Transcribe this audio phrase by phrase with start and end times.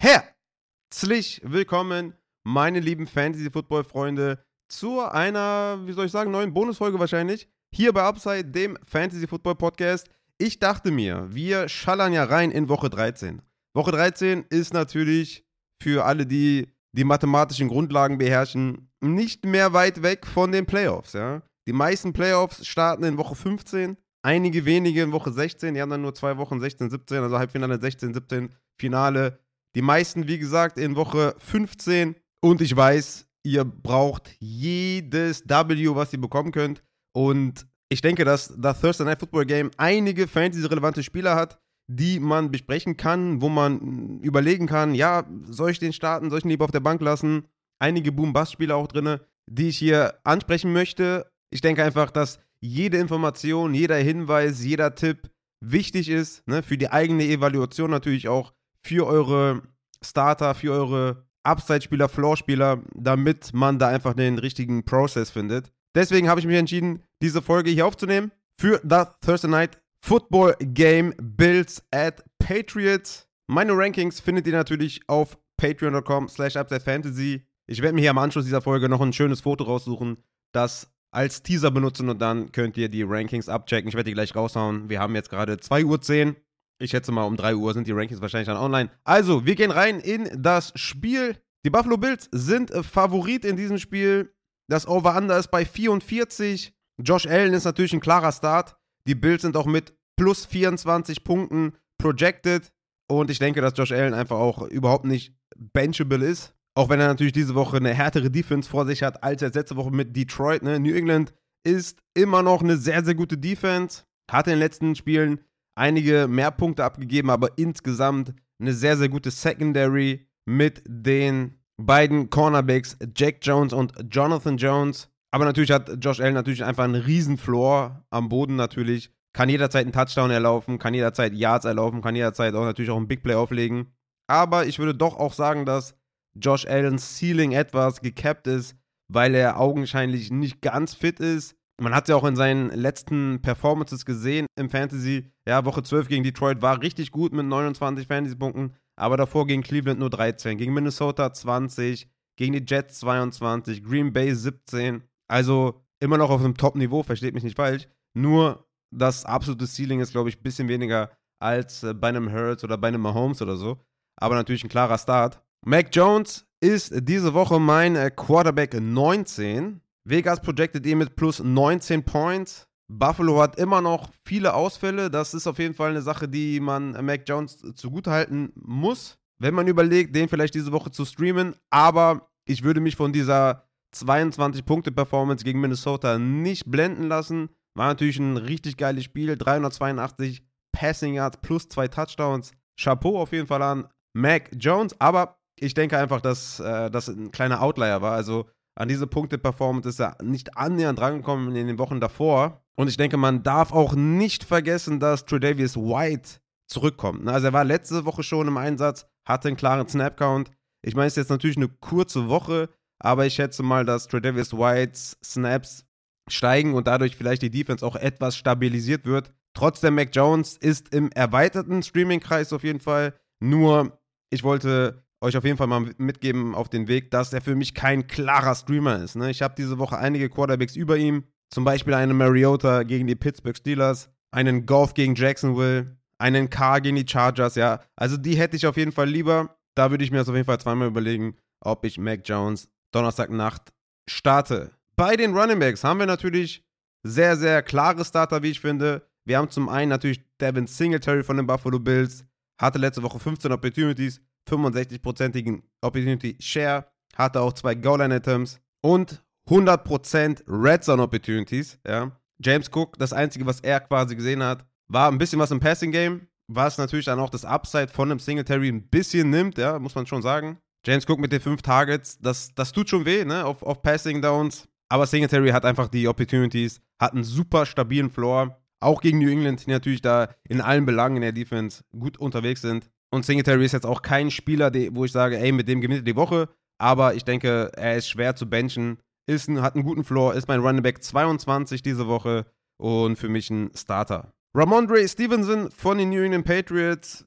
[0.00, 2.14] Herzlich willkommen,
[2.44, 7.48] meine lieben Fantasy-Football-Freunde, zu einer, wie soll ich sagen, neuen Bonusfolge wahrscheinlich.
[7.74, 10.08] Hier bei Upside, dem Fantasy-Football-Podcast.
[10.38, 13.42] Ich dachte mir, wir schallern ja rein in Woche 13.
[13.74, 15.44] Woche 13 ist natürlich
[15.82, 21.14] für alle, die die mathematischen Grundlagen beherrschen, nicht mehr weit weg von den Playoffs.
[21.14, 21.42] Ja?
[21.66, 25.74] Die meisten Playoffs starten in Woche 15, einige wenige in Woche 16.
[25.74, 29.40] Die haben dann nur zwei Wochen 16, 17, also Halbfinale 16, 17, Finale.
[29.74, 32.16] Die meisten, wie gesagt, in Woche 15.
[32.40, 36.82] Und ich weiß, ihr braucht jedes W, was ihr bekommen könnt.
[37.12, 41.58] Und ich denke, dass das Thursday Night Football Game einige Fantasy-relevante Spieler hat,
[41.90, 46.44] die man besprechen kann, wo man überlegen kann, ja, soll ich den starten, soll ich
[46.44, 47.48] ihn lieber auf der Bank lassen?
[47.78, 51.30] Einige Boom-Bust-Spieler auch drin, die ich hier ansprechen möchte.
[51.50, 56.90] Ich denke einfach, dass jede Information, jeder Hinweis, jeder Tipp wichtig ist, ne, für die
[56.90, 58.52] eigene Evaluation natürlich auch,
[58.88, 59.62] für eure
[60.02, 65.72] Starter, für eure Upside-Spieler, Floor-Spieler, damit man da einfach den richtigen Prozess findet.
[65.94, 71.14] Deswegen habe ich mich entschieden, diese Folge hier aufzunehmen für das Thursday Night Football Game
[71.20, 73.28] Bills at Patriots.
[73.46, 77.46] Meine Rankings findet ihr natürlich auf patreon.com slash fantasy.
[77.66, 80.18] Ich werde mir hier am Anschluss dieser Folge noch ein schönes Foto raussuchen,
[80.52, 83.88] das als Teaser benutzen und dann könnt ihr die Rankings abchecken.
[83.88, 84.88] Ich werde die gleich raushauen.
[84.88, 86.36] Wir haben jetzt gerade 2.10 Uhr.
[86.80, 88.90] Ich schätze mal, um 3 Uhr sind die Rankings wahrscheinlich dann online.
[89.04, 91.36] Also, wir gehen rein in das Spiel.
[91.64, 94.32] Die Buffalo Bills sind Favorit in diesem Spiel.
[94.68, 96.72] Das Over-Under ist bei 44.
[96.98, 98.76] Josh Allen ist natürlich ein klarer Start.
[99.06, 102.70] Die Bills sind auch mit plus 24 Punkten projected.
[103.08, 106.54] Und ich denke, dass Josh Allen einfach auch überhaupt nicht benchable ist.
[106.74, 109.74] Auch wenn er natürlich diese Woche eine härtere Defense vor sich hat als er letzte
[109.74, 110.62] Woche mit Detroit.
[110.62, 110.78] Ne?
[110.78, 114.04] New England ist immer noch eine sehr, sehr gute Defense.
[114.30, 115.40] Hat in den letzten Spielen
[115.78, 122.98] einige mehr Punkte abgegeben, aber insgesamt eine sehr, sehr gute Secondary mit den beiden Cornerbacks
[123.16, 125.08] Jack Jones und Jonathan Jones.
[125.30, 129.10] Aber natürlich hat Josh Allen natürlich einfach einen riesen Floor am Boden natürlich.
[129.34, 133.08] Kann jederzeit einen Touchdown erlaufen, kann jederzeit Yards erlaufen, kann jederzeit auch natürlich auch einen
[133.08, 133.92] Big Play auflegen.
[134.26, 135.94] Aber ich würde doch auch sagen, dass
[136.34, 138.76] Josh Allens Ceiling etwas gecapped ist,
[139.08, 141.57] weil er augenscheinlich nicht ganz fit ist.
[141.80, 145.30] Man hat ja auch in seinen letzten Performances gesehen im Fantasy.
[145.46, 150.00] Ja, Woche 12 gegen Detroit war richtig gut mit 29 Fantasy-Punkten, aber davor gegen Cleveland
[150.00, 155.04] nur 13, gegen Minnesota 20, gegen die Jets 22, Green Bay 17.
[155.28, 157.88] Also immer noch auf einem Top-Niveau, versteht mich nicht falsch.
[158.14, 161.10] Nur das absolute Ceiling ist, glaube ich, ein bisschen weniger
[161.40, 163.78] als äh, bei einem Hurts oder bei einem Mahomes oder so.
[164.16, 165.42] Aber natürlich ein klarer Start.
[165.64, 169.80] Mac Jones ist diese Woche mein äh, Quarterback 19.
[170.08, 172.66] Vegas projected ihn mit plus 19 Points.
[172.90, 175.10] Buffalo hat immer noch viele Ausfälle.
[175.10, 179.66] Das ist auf jeden Fall eine Sache, die man Mac Jones zugutehalten muss, wenn man
[179.66, 181.54] überlegt, den vielleicht diese Woche zu streamen.
[181.68, 187.50] Aber ich würde mich von dieser 22-Punkte-Performance gegen Minnesota nicht blenden lassen.
[187.74, 189.36] War natürlich ein richtig geiles Spiel.
[189.36, 190.42] 382
[190.72, 192.52] Passing Yards plus zwei Touchdowns.
[192.80, 194.98] Chapeau auf jeden Fall an Mac Jones.
[195.00, 198.12] Aber ich denke einfach, dass äh, das ein kleiner Outlier war.
[198.12, 198.46] Also
[198.78, 202.62] an diese Punkte-Performance ist er nicht annähernd drangekommen in den Wochen davor.
[202.76, 207.26] Und ich denke, man darf auch nicht vergessen, dass Tredavious White zurückkommt.
[207.28, 210.52] Also er war letzte Woche schon im Einsatz, hatte einen klaren Snap-Count.
[210.82, 212.68] Ich meine, es ist jetzt natürlich eine kurze Woche,
[213.00, 215.84] aber ich schätze mal, dass Tredavious Whites Snaps
[216.28, 219.32] steigen und dadurch vielleicht die Defense auch etwas stabilisiert wird.
[219.54, 223.14] Trotzdem, Mac Jones ist im erweiterten Streaming-Kreis auf jeden Fall.
[223.40, 223.98] Nur,
[224.30, 227.74] ich wollte euch auf jeden Fall mal mitgeben auf den Weg, dass er für mich
[227.74, 229.16] kein klarer Streamer ist.
[229.16, 229.30] Ne?
[229.30, 231.24] Ich habe diese Woche einige Quarterbacks über ihm.
[231.50, 236.96] Zum Beispiel einen Mariota gegen die Pittsburgh Steelers, einen Golf gegen Jacksonville, einen Carr gegen
[236.96, 237.80] die Chargers, ja.
[237.96, 239.56] Also die hätte ich auf jeden Fall lieber.
[239.74, 243.72] Da würde ich mir das auf jeden Fall zweimal überlegen, ob ich Mac Jones Donnerstagnacht
[244.08, 244.72] starte.
[244.96, 246.64] Bei den Running Backs haben wir natürlich
[247.02, 249.08] sehr, sehr klare Starter, wie ich finde.
[249.24, 252.24] Wir haben zum einen natürlich Devin Singletary von den Buffalo Bills,
[252.60, 256.86] hatte letzte Woche 15 Opportunities, 65%igen Opportunity Share,
[257.16, 261.78] hatte auch zwei Goal-Line-Attempts und 100% Red Zone Opportunities.
[261.86, 262.12] Ja.
[262.40, 265.90] James Cook, das Einzige, was er quasi gesehen hat, war ein bisschen was im Passing
[265.90, 269.94] Game, was natürlich dann auch das Upside von einem Singletary ein bisschen nimmt, ja, muss
[269.94, 270.58] man schon sagen.
[270.86, 274.22] James Cook mit den fünf Targets, das, das tut schon weh, ne, auf, auf Passing
[274.22, 274.68] Downs.
[274.88, 278.56] Aber Singletary hat einfach die Opportunities, hat einen super stabilen Floor.
[278.80, 282.62] Auch gegen New England, die natürlich da in allen Belangen in der Defense gut unterwegs
[282.62, 282.88] sind.
[283.10, 286.16] Und Singletary ist jetzt auch kein Spieler, wo ich sage, ey, mit dem gewinnt die
[286.16, 286.48] Woche.
[286.78, 288.98] Aber ich denke, er ist schwer zu benchen.
[289.26, 292.46] Ist ein, hat einen guten Floor, ist mein Running Back 22 diese Woche
[292.78, 294.32] und für mich ein Starter.
[294.54, 297.26] Ramondre Stevenson von den New England Patriots,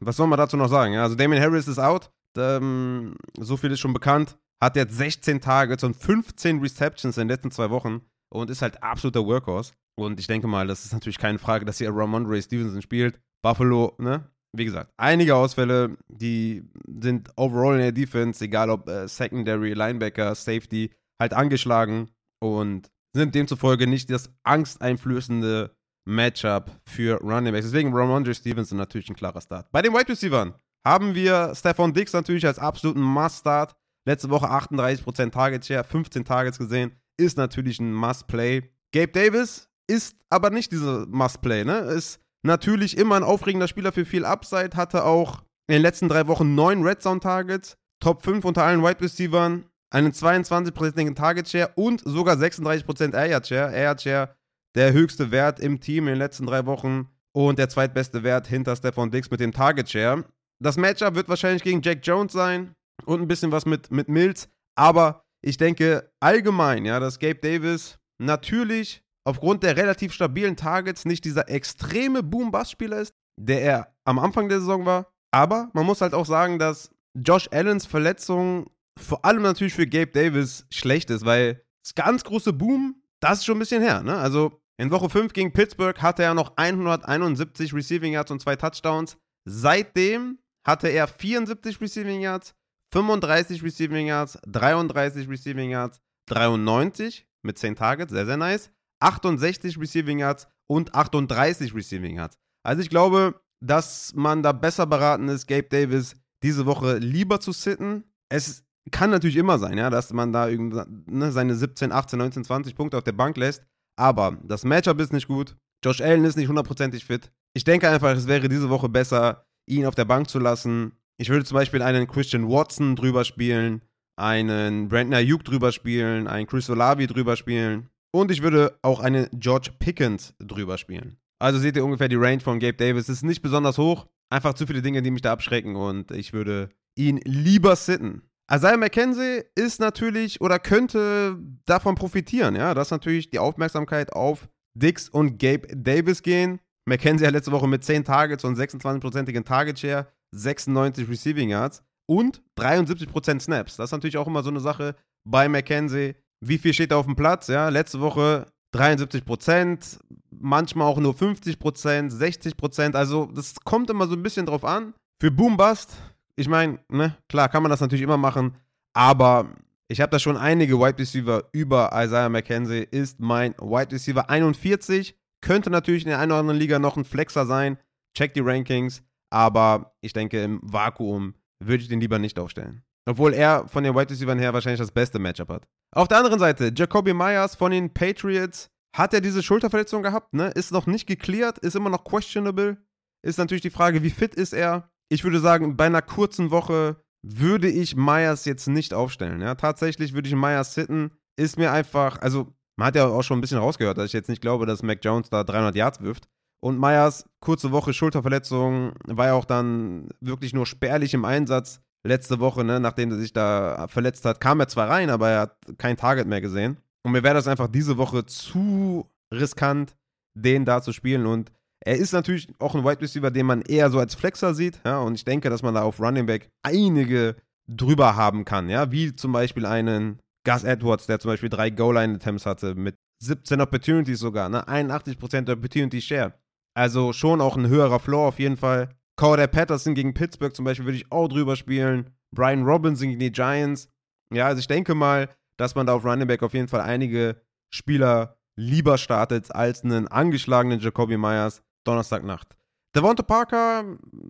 [0.00, 0.96] was soll man dazu noch sagen?
[0.96, 4.38] also Damien Harris ist out, ähm, so viel ist schon bekannt.
[4.62, 8.00] Hat jetzt 16 Targets und 15 Receptions in den letzten zwei Wochen
[8.32, 9.74] und ist halt absoluter Workhorse.
[9.98, 13.20] Und ich denke mal, das ist natürlich keine Frage, dass hier Ramondre Stevenson spielt.
[13.42, 14.30] Buffalo, ne?
[14.56, 20.34] Wie gesagt, einige Ausfälle, die sind overall in der Defense, egal ob äh, Secondary, Linebacker,
[20.34, 22.10] Safety, halt angeschlagen
[22.40, 25.74] und sind demzufolge nicht das angsteinflößende
[26.06, 27.66] Matchup für Running Backs.
[27.66, 29.70] Deswegen Ramondre Stevenson natürlich ein klarer Start.
[29.72, 30.52] Bei den Wide Receivers
[30.86, 33.74] haben wir Stefan Dix natürlich als absoluten Must-Start.
[34.06, 38.70] Letzte Woche 38% Target Share, 15 Targets gesehen, ist natürlich ein Must-Play.
[38.92, 41.78] Gabe Davis ist aber nicht dieser Must-Play, ne?
[41.78, 46.26] Ist natürlich immer ein aufregender Spieler für viel Upside, hatte auch in den letzten drei
[46.26, 49.60] Wochen neun Red Zone Targets, Top 5 unter allen Wide Receivers,
[49.90, 53.74] einen 22%igen Target Share und sogar 36% Air Share.
[53.74, 54.36] Air Share,
[54.74, 58.76] der höchste Wert im Team in den letzten drei Wochen und der zweitbeste Wert hinter
[58.76, 60.24] Stefan Dix mit dem Target Share.
[60.62, 64.48] Das Matchup wird wahrscheinlich gegen Jack Jones sein und ein bisschen was mit, mit Mills,
[64.74, 71.24] aber ich denke allgemein, ja, dass Gabe Davis natürlich aufgrund der relativ stabilen Targets nicht
[71.24, 75.12] dieser extreme Boom-Bust-Spieler ist, der er am Anfang der Saison war.
[75.32, 80.12] Aber man muss halt auch sagen, dass Josh Allens Verletzung vor allem natürlich für Gabe
[80.12, 84.02] Davis schlecht ist, weil das ganz große Boom, das ist schon ein bisschen her.
[84.02, 84.16] Ne?
[84.16, 89.18] Also in Woche 5 gegen Pittsburgh hatte er noch 171 Receiving Yards und zwei Touchdowns.
[89.44, 92.54] Seitdem hatte er 74 Receiving Yards,
[92.92, 98.70] 35 Receiving Yards, 33 Receiving Yards, 93 mit 10 Targets, sehr, sehr nice.
[99.00, 102.38] 68 Receiving Yards und 38 Receiving Yards.
[102.64, 107.52] Also ich glaube, dass man da besser beraten ist, Gabe Davis diese Woche lieber zu
[107.52, 108.04] sitten.
[108.28, 112.74] Es kann natürlich immer sein, ja, dass man da ne, seine 17, 18, 19, 20
[112.74, 113.62] Punkte auf der Bank lässt.
[113.98, 115.56] Aber das Matchup ist nicht gut.
[115.84, 117.30] Josh Allen ist nicht hundertprozentig fit.
[117.54, 120.92] Ich denke einfach, es wäre diese Woche besser, ihn auf der Bank zu lassen.
[121.18, 123.82] Ich würde zum Beispiel einen Christian Watson drüber spielen,
[124.16, 127.88] einen Brandon Ayuk drüber spielen, einen Chris Olavi drüber spielen.
[128.20, 131.18] Und ich würde auch einen George Pickens drüber spielen.
[131.38, 133.10] Also seht ihr ungefähr die Range von Gabe Davis.
[133.10, 134.06] Ist nicht besonders hoch.
[134.30, 135.76] Einfach zu viele Dinge, die mich da abschrecken.
[135.76, 138.22] Und ich würde ihn lieber sitten.
[138.50, 141.36] Isaiah McKenzie ist natürlich oder könnte
[141.66, 146.60] davon profitieren, ja, dass natürlich die Aufmerksamkeit auf Dix und Gabe Davis gehen.
[146.86, 152.40] McKenzie hat letzte Woche mit 10 Targets und 26%igen Target Share, 96 Receiving Yards und
[152.56, 153.76] 73% Snaps.
[153.76, 156.14] Das ist natürlich auch immer so eine Sache bei McKenzie
[156.48, 157.48] wie viel steht da auf dem Platz?
[157.48, 159.98] Ja, letzte Woche 73 Prozent,
[160.30, 162.96] manchmal auch nur 50 Prozent, 60 Prozent.
[162.96, 164.94] Also, das kommt immer so ein bisschen drauf an.
[165.20, 165.96] Für Boom Bust,
[166.34, 168.56] ich meine, ne, klar, kann man das natürlich immer machen,
[168.92, 169.48] aber
[169.88, 175.16] ich habe da schon einige Wide Receiver über Isaiah McKenzie, ist mein Wide Receiver 41.
[175.40, 177.78] Könnte natürlich in der einen oder anderen Liga noch ein Flexer sein.
[178.14, 182.82] Check die Rankings, aber ich denke, im Vakuum würde ich den lieber nicht aufstellen.
[183.08, 185.68] Obwohl er von den Wide Receivers her wahrscheinlich das beste Matchup hat.
[185.92, 188.68] Auf der anderen Seite, Jacoby Myers von den Patriots.
[188.94, 190.32] Hat er diese Schulterverletzung gehabt?
[190.32, 190.48] Ne?
[190.48, 192.78] Ist noch nicht geklärt, ist immer noch questionable.
[193.22, 194.90] Ist natürlich die Frage, wie fit ist er?
[195.08, 199.40] Ich würde sagen, bei einer kurzen Woche würde ich Myers jetzt nicht aufstellen.
[199.42, 199.54] Ja?
[199.54, 201.10] Tatsächlich würde ich Myers sitten.
[201.36, 204.28] Ist mir einfach, also man hat ja auch schon ein bisschen rausgehört, dass ich jetzt
[204.28, 206.28] nicht glaube, dass Mac Jones da 300 Yards wirft.
[206.60, 212.40] Und Myers, kurze Woche Schulterverletzung, war ja auch dann wirklich nur spärlich im Einsatz letzte
[212.40, 215.56] Woche, ne, nachdem er sich da verletzt hat, kam er zwar rein, aber er hat
[215.78, 216.78] kein Target mehr gesehen.
[217.02, 219.96] Und mir wäre das einfach diese Woche zu riskant,
[220.34, 221.26] den da zu spielen.
[221.26, 224.80] Und er ist natürlich auch ein Wide Receiver, den man eher so als Flexer sieht.
[224.84, 227.36] Ja, und ich denke, dass man da auf Running Back einige
[227.68, 228.68] drüber haben kann.
[228.68, 233.60] Ja, wie zum Beispiel einen Gus Edwards, der zum Beispiel drei Goal-Line-Attempts hatte mit 17
[233.60, 234.66] Opportunities sogar, ne?
[234.68, 236.34] 81% Opportunity Share.
[236.74, 238.90] Also schon auch ein höherer Floor auf jeden Fall.
[239.16, 242.10] Corday Patterson gegen Pittsburgh zum Beispiel würde ich auch drüber spielen.
[242.32, 243.88] Brian Robinson gegen die Giants.
[244.32, 247.40] Ja, also ich denke mal, dass man da auf Running Back auf jeden Fall einige
[247.70, 252.56] Spieler lieber startet als einen angeschlagenen Jacoby Myers Donnerstagnacht.
[252.94, 253.84] Devonta Parker,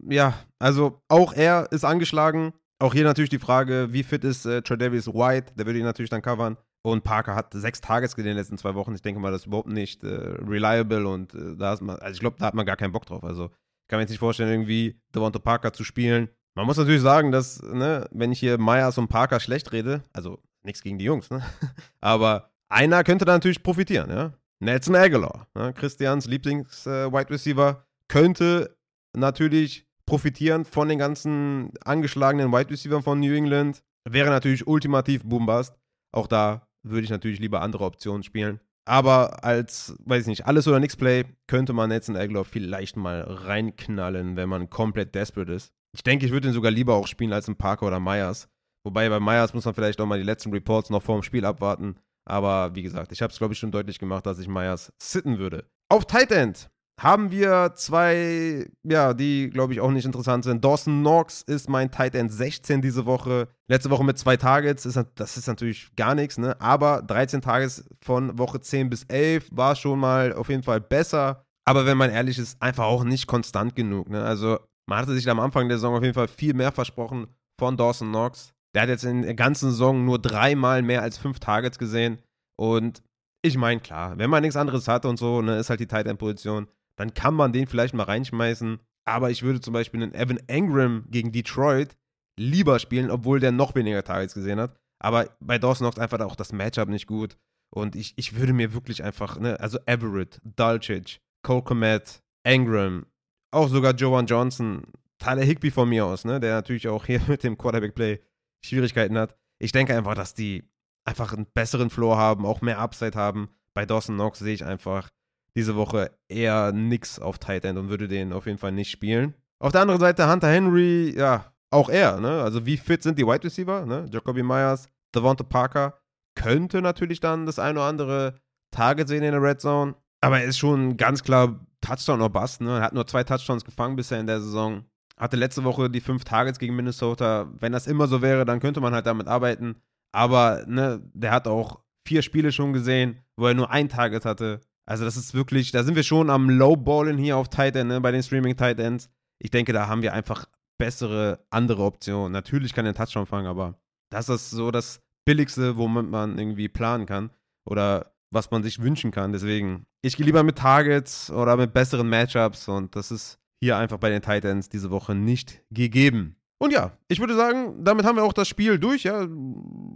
[0.08, 2.52] ja, also auch er ist angeschlagen.
[2.78, 5.54] Auch hier natürlich die Frage, wie fit ist äh, Tredavious White?
[5.54, 6.56] Der würde ihn natürlich dann covern.
[6.82, 8.94] Und Parker hat sechs Tages in den letzten zwei Wochen.
[8.94, 12.12] Ich denke mal, das ist überhaupt nicht äh, reliable und äh, da ist man, also
[12.12, 13.24] ich glaube, da hat man gar keinen Bock drauf.
[13.24, 13.50] Also
[13.88, 16.28] kann mir jetzt nicht vorstellen, irgendwie Devonta Parker zu spielen.
[16.54, 20.42] Man muss natürlich sagen, dass, ne, wenn ich hier Myers und Parker schlecht rede, also
[20.62, 21.42] nichts gegen die Jungs, ne?
[22.00, 24.32] Aber einer könnte da natürlich profitieren, ja.
[24.58, 25.72] Nelson Aguilar, ne?
[25.74, 28.76] Christians Lieblings-Wide äh, Receiver, könnte
[29.14, 33.82] natürlich profitieren von den ganzen angeschlagenen Wide Receivers von New England.
[34.08, 35.76] Wäre natürlich ultimativ Boombast.
[36.12, 38.60] Auch da würde ich natürlich lieber andere Optionen spielen.
[38.86, 43.20] Aber als, weiß ich nicht, alles oder nichts Play könnte man Nelson Aguilar vielleicht mal
[43.20, 45.72] reinknallen, wenn man komplett desperate ist.
[45.92, 48.48] Ich denke, ich würde ihn sogar lieber auch spielen als ein Parker oder Myers.
[48.84, 51.44] Wobei bei Myers muss man vielleicht auch mal die letzten Reports noch vor dem Spiel
[51.44, 51.96] abwarten.
[52.24, 55.38] Aber wie gesagt, ich habe es, glaube ich, schon deutlich gemacht, dass ich Myers sitten
[55.38, 55.68] würde.
[55.88, 60.64] Auf Tight End haben wir zwei, ja, die, glaube ich, auch nicht interessant sind.
[60.64, 63.48] Dawson Knox ist mein Tight End 16 diese Woche.
[63.68, 66.58] Letzte Woche mit zwei Targets, ist, das ist natürlich gar nichts, ne?
[66.58, 71.44] Aber 13 Tages von Woche 10 bis 11 war schon mal auf jeden Fall besser.
[71.66, 74.24] Aber wenn man ehrlich ist, einfach auch nicht konstant genug, ne?
[74.24, 77.26] Also, man hatte sich am Anfang der Saison auf jeden Fall viel mehr versprochen
[77.58, 78.54] von Dawson Knox.
[78.74, 82.18] Der hat jetzt in der ganzen Saison nur dreimal mehr als fünf Targets gesehen.
[82.58, 83.02] Und
[83.42, 86.06] ich meine, klar, wenn man nichts anderes hat und so, ne, ist halt die Tight
[86.06, 88.80] End-Position dann kann man den vielleicht mal reinschmeißen.
[89.04, 91.96] Aber ich würde zum Beispiel einen Evan Engram gegen Detroit
[92.38, 94.76] lieber spielen, obwohl der noch weniger Targets gesehen hat.
[94.98, 97.36] Aber bei Dawson Knox einfach auch das Matchup nicht gut.
[97.70, 103.06] Und ich, ich würde mir wirklich einfach, ne, also Everett, Dulcich, Cole Komet, Engram,
[103.50, 104.84] auch sogar Joan Johnson,
[105.18, 108.20] Tyler Higby von mir aus, ne, der natürlich auch hier mit dem Quarterback-Play
[108.64, 109.36] Schwierigkeiten hat.
[109.58, 110.68] Ich denke einfach, dass die
[111.04, 113.50] einfach einen besseren Floor haben, auch mehr Upside haben.
[113.74, 115.10] Bei Dawson Knox sehe ich einfach,
[115.56, 119.34] diese Woche eher nix auf Tight End und würde den auf jeden Fall nicht spielen.
[119.58, 122.42] Auf der anderen Seite Hunter Henry, ja, auch er, ne?
[122.42, 124.06] Also wie fit sind die Wide Receiver, ne?
[124.10, 125.98] Jacoby Myers, Devonta Parker
[126.34, 130.46] könnte natürlich dann das ein oder andere Target sehen in der Red Zone, aber er
[130.46, 132.78] ist schon ganz klar Touchdown oder Bust, ne?
[132.78, 134.84] Er hat nur zwei Touchdowns gefangen bisher in der Saison.
[135.16, 137.50] Hatte letzte Woche die fünf Targets gegen Minnesota.
[137.58, 139.76] Wenn das immer so wäre, dann könnte man halt damit arbeiten.
[140.12, 144.60] Aber ne, der hat auch vier Spiele schon gesehen, wo er nur ein Target hatte.
[144.88, 148.00] Also das ist wirklich, da sind wir schon am Lowballen hier auf Tight End, ne,
[148.00, 149.10] bei den Streaming Tight Ends.
[149.38, 150.46] Ich denke, da haben wir einfach
[150.78, 152.32] bessere andere Optionen.
[152.32, 153.78] Natürlich kann er einen Touchdown fangen, aber
[154.10, 157.30] das ist so das Billigste, womit man irgendwie planen kann
[157.68, 159.32] oder was man sich wünschen kann.
[159.32, 163.98] Deswegen, ich gehe lieber mit Targets oder mit besseren Matchups und das ist hier einfach
[163.98, 166.36] bei den Tight Ends diese Woche nicht gegeben.
[166.58, 169.02] Und ja, ich würde sagen, damit haben wir auch das Spiel durch.
[169.02, 169.26] Ja,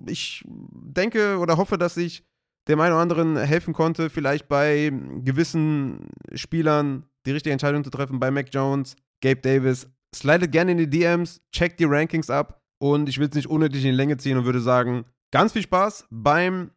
[0.06, 2.24] ich denke oder hoffe, dass ich
[2.68, 4.92] dem einen oder anderen helfen konnte, vielleicht bei
[5.24, 9.88] gewissen Spielern die richtige Entscheidung zu treffen, bei Mac Jones, Gabe Davis.
[10.14, 13.84] Slidet gerne in die DMs, checkt die Rankings ab und ich will es nicht unnötig
[13.84, 16.70] in die Länge ziehen und würde sagen, ganz viel Spaß beim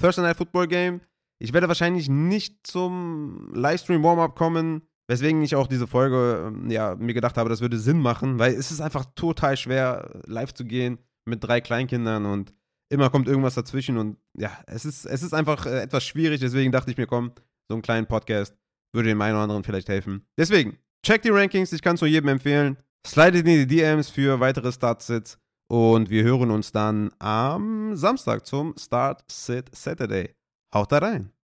[0.00, 1.00] Thursday Night Football Game.
[1.38, 6.94] Ich werde wahrscheinlich nicht zum Livestream Warm-Up kommen, weswegen ich auch diese Folge ähm, ja,
[6.96, 10.64] mir gedacht habe, das würde Sinn machen, weil es ist einfach total schwer, live zu
[10.64, 12.54] gehen mit drei Kleinkindern und
[12.88, 16.72] immer kommt irgendwas dazwischen und ja, es ist, es ist einfach äh, etwas schwierig, deswegen
[16.72, 17.32] dachte ich mir, komm,
[17.68, 18.54] so einen kleinen Podcast
[18.92, 20.26] würde dem einen oder anderen vielleicht helfen.
[20.38, 22.76] Deswegen, check die Rankings, ich kann es nur jedem empfehlen.
[23.06, 25.38] Slide in die DMs für weitere Start-Sits
[25.68, 30.34] und wir hören uns dann am Samstag zum Start-Sit Saturday.
[30.74, 31.35] Haut da rein!